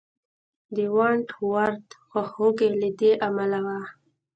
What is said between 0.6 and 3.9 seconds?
د ونټ ورت خواخوږي له دې امله وه.